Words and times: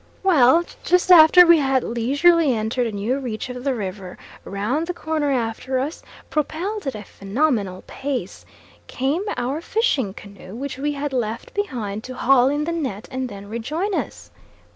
Well, 0.23 0.63
just 0.83 1.11
after 1.11 1.45
we 1.45 1.59
had 1.59 1.83
leisurely 1.83 2.55
entered 2.55 2.87
a 2.87 2.91
new 2.91 3.19
reach 3.19 3.49
of 3.49 3.63
the 3.63 3.75
river, 3.75 4.17
round 4.43 4.87
the 4.87 4.95
corner 4.95 5.29
after 5.29 5.77
us, 5.77 6.01
propelled 6.31 6.87
at 6.87 6.95
a 6.95 7.03
phenomenal 7.03 7.83
pace, 7.85 8.43
came 8.87 9.21
our 9.37 9.61
fishing 9.61 10.15
canoe, 10.15 10.55
which 10.55 10.79
we 10.79 10.93
had 10.93 11.13
left 11.13 11.53
behind 11.53 12.03
to 12.05 12.15
haul 12.15 12.47
in 12.49 12.63
the 12.63 12.71
net 12.71 13.07
and 13.11 13.29
then 13.29 13.47
rejoin 13.47 13.93
us. 13.93 14.31